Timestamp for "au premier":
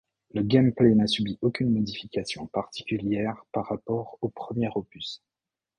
4.21-4.69